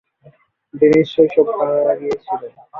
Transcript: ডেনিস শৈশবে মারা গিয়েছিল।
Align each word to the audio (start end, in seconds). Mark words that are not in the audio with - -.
ডেনিস 0.73 1.07
শৈশবে 1.13 1.53
মারা 1.59 1.93
গিয়েছিল। 1.99 2.41